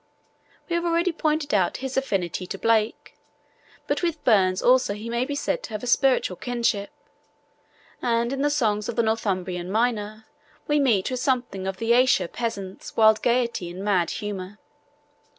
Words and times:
We 0.67 0.75
have 0.75 0.83
already 0.83 1.11
pointed 1.11 1.53
out 1.53 1.77
his 1.85 1.95
affinity 1.95 2.47
to 2.47 2.57
Blake, 2.57 3.15
but 3.85 4.01
with 4.01 4.23
Burns 4.23 4.63
also 4.63 4.95
he 4.95 5.11
may 5.11 5.25
be 5.25 5.35
said 5.35 5.61
to 5.61 5.69
have 5.75 5.83
a 5.83 5.85
spiritual 5.85 6.37
kinship, 6.37 6.89
and 8.01 8.33
in 8.33 8.41
the 8.41 8.49
songs 8.49 8.89
of 8.89 8.95
the 8.95 9.03
Northumbrian 9.03 9.69
miner 9.71 10.25
we 10.67 10.79
meet 10.79 11.11
with 11.11 11.19
something 11.19 11.67
of 11.67 11.77
the 11.77 11.93
Ayrshire 11.93 12.27
peasant's 12.27 12.97
wild 12.97 13.21
gaiety 13.21 13.69
and 13.69 13.83
mad 13.85 14.09
humour. 14.09 14.57